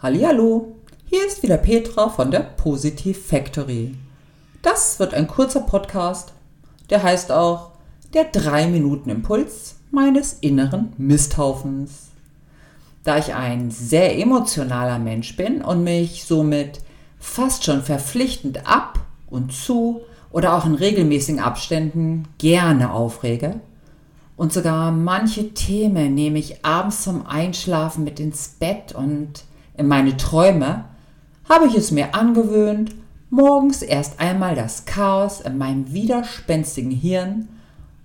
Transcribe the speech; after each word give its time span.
Hallihallo, 0.00 0.76
hier 1.06 1.26
ist 1.26 1.42
wieder 1.42 1.56
Petra 1.56 2.08
von 2.08 2.30
der 2.30 2.38
Positive 2.38 3.18
Factory. 3.18 3.96
Das 4.62 5.00
wird 5.00 5.12
ein 5.12 5.26
kurzer 5.26 5.62
Podcast, 5.62 6.34
der 6.88 7.02
heißt 7.02 7.32
auch 7.32 7.72
der 8.14 8.26
3 8.26 8.68
Minuten 8.68 9.10
Impuls 9.10 9.74
meines 9.90 10.34
inneren 10.34 10.92
Misthaufens. 10.98 12.10
Da 13.02 13.18
ich 13.18 13.34
ein 13.34 13.72
sehr 13.72 14.16
emotionaler 14.16 15.00
Mensch 15.00 15.34
bin 15.34 15.62
und 15.62 15.82
mich 15.82 16.26
somit 16.26 16.80
fast 17.18 17.64
schon 17.64 17.82
verpflichtend 17.82 18.68
ab 18.68 19.00
und 19.28 19.52
zu 19.52 20.02
oder 20.30 20.54
auch 20.54 20.64
in 20.64 20.76
regelmäßigen 20.76 21.40
Abständen 21.40 22.28
gerne 22.38 22.92
aufrege, 22.92 23.58
und 24.36 24.52
sogar 24.52 24.92
manche 24.92 25.54
Themen 25.54 26.14
nehme 26.14 26.38
ich 26.38 26.64
abends 26.64 27.02
zum 27.02 27.26
Einschlafen 27.26 28.04
mit 28.04 28.20
ins 28.20 28.50
Bett 28.60 28.92
und 28.92 29.42
in 29.78 29.88
meine 29.88 30.16
Träume, 30.16 30.84
habe 31.48 31.66
ich 31.66 31.74
es 31.74 31.90
mir 31.90 32.14
angewöhnt, 32.14 32.94
morgens 33.30 33.82
erst 33.82 34.20
einmal 34.20 34.54
das 34.54 34.84
Chaos 34.84 35.40
in 35.40 35.56
meinem 35.56 35.92
widerspenstigen 35.92 36.90
Hirn 36.90 37.48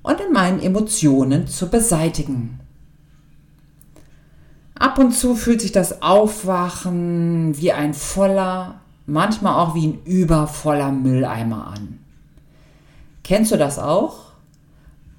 und 0.02 0.20
in 0.22 0.32
meinen 0.32 0.60
Emotionen 0.60 1.48
zu 1.48 1.70
beseitigen. 1.70 2.60
Ab 4.76 4.98
und 4.98 5.12
zu 5.12 5.36
fühlt 5.36 5.62
sich 5.62 5.72
das 5.72 6.02
Aufwachen 6.02 7.58
wie 7.58 7.72
ein 7.72 7.94
voller, 7.94 8.82
manchmal 9.06 9.56
auch 9.56 9.76
wie 9.76 9.88
ein 9.88 10.04
übervoller 10.04 10.92
Mülleimer 10.92 11.68
an. 11.68 12.00
Kennst 13.24 13.52
du 13.52 13.58
das 13.58 13.80
auch? 13.80 14.34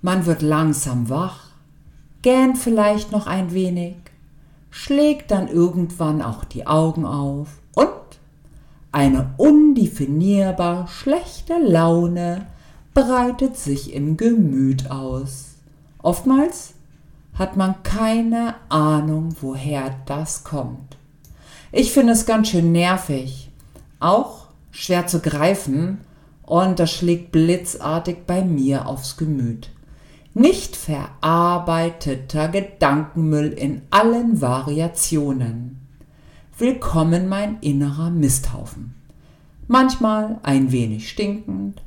Man 0.03 0.27
wird 0.27 0.43
langsam 0.43 1.09
wach, 1.09 1.47
gähnt 2.21 2.59
vielleicht 2.59 3.11
noch 3.11 3.27
ein 3.27 3.55
wenig, 3.55 3.97
schlägt 4.75 5.31
dann 5.31 5.47
irgendwann 5.47 6.21
auch 6.21 6.43
die 6.43 6.67
Augen 6.67 7.07
auf 7.07 7.61
und 7.77 7.89
eine 8.91 9.33
undefinierbar 9.37 10.89
schlechte 10.89 11.55
Laune 11.59 12.49
breitet 12.93 13.57
sich 13.57 13.95
im 13.95 14.17
Gemüt 14.17 14.91
aus. 14.91 15.55
Oftmals 16.03 16.75
hat 17.35 17.57
man 17.57 17.85
keine 17.85 18.57
Ahnung, 18.69 19.37
woher 19.41 19.95
das 20.07 20.43
kommt. 20.43 20.97
Ich 21.71 21.93
finde 21.93 22.13
es 22.13 22.27
ganz 22.27 22.49
schön 22.49 22.73
nervig, 22.73 23.53
auch 24.01 24.49
schwer 24.73 25.07
zu 25.07 25.21
greifen 25.21 26.01
und 26.43 26.81
das 26.81 26.91
schlägt 26.91 27.31
blitzartig 27.31 28.27
bei 28.27 28.43
mir 28.43 28.89
aufs 28.89 29.17
Gemüt 29.17 29.71
nicht 30.35 30.75
verarbeiteter 30.75 32.49
Gedankenmüll 32.49 33.53
in 33.53 33.83
allen 33.91 34.41
Variationen. 34.41 35.81
Willkommen 36.59 37.29
mein 37.29 37.61
innerer 37.61 38.11
Misthaufen. 38.11 38.97
Manchmal 39.69 40.41
ein 40.43 40.73
wenig 40.73 41.09
stinkend, 41.09 41.83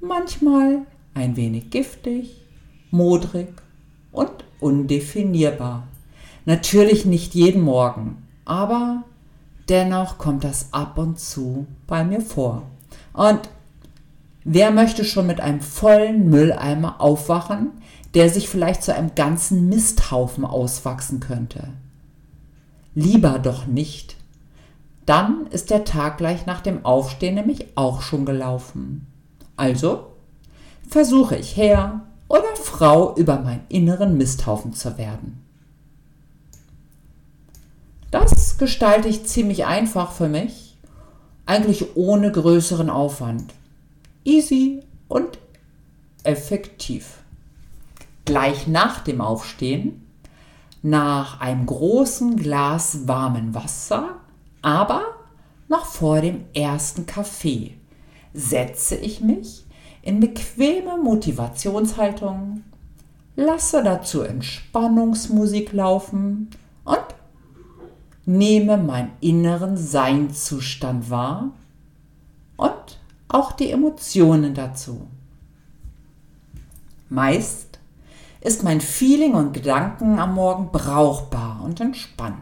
manchmal 0.00 0.86
ein 1.12 1.34
wenig 1.34 1.70
giftig, 1.70 2.44
modrig 2.92 3.48
und 4.12 4.30
undefinierbar. 4.60 5.88
Natürlich 6.44 7.04
nicht 7.04 7.34
jeden 7.34 7.62
Morgen, 7.62 8.28
aber 8.44 9.02
dennoch 9.68 10.18
kommt 10.18 10.44
das 10.44 10.72
ab 10.72 10.98
und 10.98 11.18
zu 11.18 11.66
bei 11.88 12.04
mir 12.04 12.20
vor. 12.20 12.62
Und 13.12 13.50
wer 14.50 14.70
möchte 14.70 15.04
schon 15.04 15.26
mit 15.26 15.40
einem 15.42 15.60
vollen 15.60 16.30
Mülleimer 16.30 17.02
aufwachen, 17.02 17.72
der 18.14 18.30
sich 18.30 18.48
vielleicht 18.48 18.82
zu 18.82 18.94
einem 18.94 19.14
ganzen 19.14 19.68
Misthaufen 19.68 20.46
auswachsen 20.46 21.20
könnte. 21.20 21.68
Lieber 22.94 23.38
doch 23.38 23.66
nicht. 23.66 24.16
Dann 25.04 25.46
ist 25.48 25.68
der 25.68 25.84
Tag 25.84 26.16
gleich 26.16 26.46
nach 26.46 26.62
dem 26.62 26.86
Aufstehen 26.86 27.34
nämlich 27.34 27.66
auch 27.76 28.00
schon 28.00 28.24
gelaufen. 28.24 29.06
Also 29.56 30.06
versuche 30.88 31.36
ich 31.36 31.56
Herr 31.58 32.06
oder 32.28 32.56
Frau 32.56 33.14
über 33.16 33.38
meinen 33.40 33.66
inneren 33.68 34.16
Misthaufen 34.16 34.72
zu 34.72 34.96
werden. 34.96 35.44
Das 38.10 38.56
gestalte 38.56 39.08
ich 39.08 39.26
ziemlich 39.26 39.66
einfach 39.66 40.12
für 40.12 40.28
mich, 40.28 40.78
eigentlich 41.44 41.96
ohne 41.96 42.32
größeren 42.32 42.88
Aufwand. 42.88 43.52
Easy 44.28 44.82
und 45.08 45.38
effektiv. 46.22 47.22
Gleich 48.26 48.66
nach 48.66 49.00
dem 49.00 49.22
Aufstehen 49.22 50.06
nach 50.82 51.40
einem 51.40 51.64
großen 51.64 52.36
Glas 52.36 53.08
warmen 53.08 53.54
Wasser, 53.54 54.16
aber 54.60 55.02
noch 55.68 55.86
vor 55.86 56.20
dem 56.20 56.44
ersten 56.52 57.06
Kaffee 57.06 57.78
setze 58.34 58.96
ich 58.96 59.22
mich 59.22 59.64
in 60.02 60.20
bequeme 60.20 60.98
Motivationshaltung, 60.98 62.64
lasse 63.34 63.82
dazu 63.82 64.20
Entspannungsmusik 64.20 65.72
laufen 65.72 66.50
und 66.84 67.06
nehme 68.26 68.76
meinen 68.76 69.12
inneren 69.20 69.78
Seinzustand 69.78 71.08
wahr 71.08 71.52
und 72.58 72.97
auch 73.28 73.52
die 73.52 73.70
Emotionen 73.70 74.54
dazu. 74.54 75.06
Meist 77.08 77.78
ist 78.40 78.62
mein 78.62 78.80
Feeling 78.80 79.34
und 79.34 79.52
Gedanken 79.52 80.18
am 80.18 80.34
Morgen 80.34 80.70
brauchbar 80.70 81.60
und 81.64 81.80
entspannt. 81.80 82.38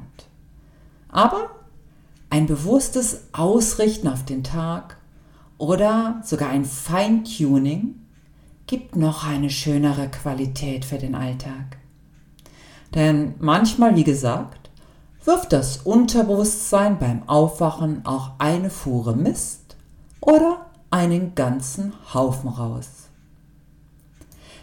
Aber 1.09 1.51
ein 2.31 2.47
bewusstes 2.47 3.25
Ausrichten 3.33 4.09
auf 4.09 4.25
den 4.25 4.45
Tag 4.45 4.97
oder 5.59 6.21
sogar 6.25 6.51
ein 6.51 6.65
Feintuning 6.65 7.95
gibt 8.67 8.97
noch 8.97 9.27
eine 9.27 9.49
schönere 9.49 10.09
Qualität 10.09 10.85
für 10.85 10.99
den 10.99 11.15
Alltag. 11.15 11.79
Denn 12.95 13.35
manchmal, 13.39 13.97
wie 13.97 14.05
gesagt, 14.05 14.71
wirft 15.25 15.53
das 15.53 15.79
Unterbewusstsein 15.79 16.99
beim 16.99 17.29
Aufwachen 17.29 18.05
auch 18.05 18.33
eine 18.39 18.71
Fuhre 18.71 19.17
Mist 19.17 19.77
oder 20.21 20.66
einen 20.97 21.35
ganzen 21.35 21.93
Haufen 22.15 22.49
raus. 22.49 23.09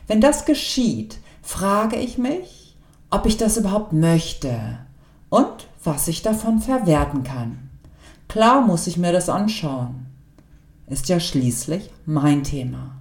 Wenn 0.08 0.20
das 0.20 0.46
geschieht, 0.46 1.20
frage 1.42 1.96
ich 1.96 2.18
mich, 2.18 2.76
ob 3.10 3.26
ich 3.26 3.38
das 3.38 3.58
überhaupt 3.58 3.94
möchte 3.94 4.80
und 5.30 5.68
was 5.84 6.08
ich 6.08 6.24
davon 6.24 6.60
verwerten 6.60 7.24
kann. 7.24 7.70
Klar 8.28 8.62
muss 8.62 8.88
ich 8.88 8.98
mir 8.98 9.12
das 9.12 9.30
anschauen. 9.30 10.08
Ist 10.88 11.08
ja 11.10 11.20
schließlich 11.20 11.92
mein 12.06 12.44
Thema. 12.44 12.96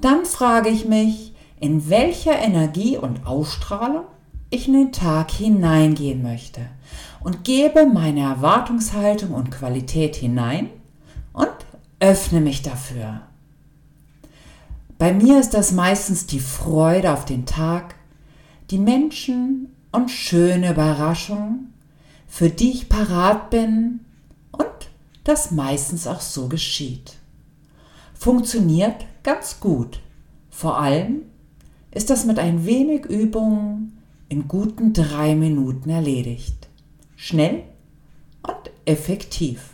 Dann 0.00 0.24
frage 0.24 0.70
ich 0.70 0.86
mich, 0.86 1.34
in 1.60 1.88
welcher 1.90 2.38
Energie 2.38 2.96
und 2.96 3.26
Ausstrahlung 3.26 4.04
ich 4.50 4.66
in 4.66 4.74
den 4.74 4.92
Tag 4.92 5.30
hineingehen 5.30 6.22
möchte 6.22 6.62
und 7.20 7.44
gebe 7.44 7.86
meine 7.86 8.20
Erwartungshaltung 8.20 9.32
und 9.32 9.50
Qualität 9.50 10.16
hinein 10.16 10.70
öffne 12.02 12.40
mich 12.40 12.62
dafür. 12.62 13.22
Bei 14.98 15.12
mir 15.12 15.38
ist 15.38 15.54
das 15.54 15.70
meistens 15.70 16.26
die 16.26 16.40
Freude 16.40 17.12
auf 17.12 17.24
den 17.24 17.46
Tag, 17.46 17.94
die 18.70 18.78
Menschen 18.78 19.68
und 19.92 20.10
schöne 20.10 20.72
Überraschungen, 20.72 21.72
für 22.26 22.50
die 22.50 22.72
ich 22.72 22.88
parat 22.88 23.50
bin 23.50 24.00
und 24.50 24.66
das 25.22 25.52
meistens 25.52 26.08
auch 26.08 26.20
so 26.20 26.48
geschieht. 26.48 27.14
Funktioniert 28.14 29.06
ganz 29.22 29.60
gut. 29.60 30.00
Vor 30.50 30.80
allem 30.80 31.22
ist 31.92 32.10
das 32.10 32.24
mit 32.24 32.40
ein 32.40 32.66
wenig 32.66 33.04
Übung 33.06 33.92
in 34.28 34.48
guten 34.48 34.92
drei 34.92 35.36
Minuten 35.36 35.88
erledigt. 35.88 36.68
Schnell 37.14 37.62
und 38.42 38.70
effektiv. 38.86 39.70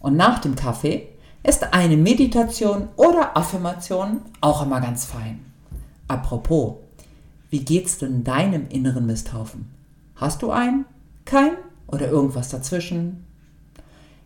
Und 0.00 0.16
nach 0.16 0.38
dem 0.40 0.56
Kaffee 0.56 1.08
ist 1.42 1.72
eine 1.72 1.96
Meditation 1.96 2.88
oder 2.96 3.36
Affirmation 3.36 4.20
auch 4.40 4.62
immer 4.62 4.80
ganz 4.80 5.04
fein. 5.04 5.44
Apropos, 6.08 6.76
wie 7.50 7.64
geht's 7.64 7.98
denn 7.98 8.24
deinem 8.24 8.68
inneren 8.68 9.06
Misthaufen? 9.06 9.70
Hast 10.16 10.42
du 10.42 10.50
einen? 10.50 10.84
Kein? 11.24 11.52
Oder 11.86 12.08
irgendwas 12.08 12.48
dazwischen? 12.48 13.26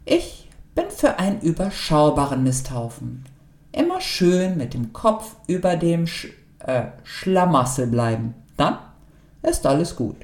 Ich 0.04 0.48
bin 0.74 0.90
für 0.90 1.18
einen 1.18 1.40
überschaubaren 1.40 2.42
Misthaufen. 2.42 3.24
Immer 3.72 4.00
schön 4.00 4.56
mit 4.56 4.74
dem 4.74 4.92
Kopf 4.92 5.36
über 5.46 5.76
dem 5.76 6.06
Sch 6.06 6.28
äh, 6.60 6.86
Schlamassel 7.04 7.86
bleiben. 7.86 8.34
Dann 8.56 8.78
ist 9.42 9.66
alles 9.66 9.96
gut. 9.96 10.16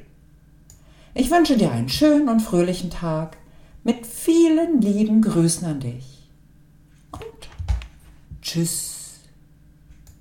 Ich 1.14 1.30
wünsche 1.30 1.56
dir 1.56 1.70
einen 1.72 1.88
schönen 1.88 2.28
und 2.28 2.40
fröhlichen 2.40 2.90
Tag 2.90 3.36
mit 3.84 4.06
vielen 4.06 4.80
lieben 4.80 5.20
Grüßen 5.20 5.66
an 5.66 5.80
dich. 5.80 6.21
Tschüss. 8.52 8.91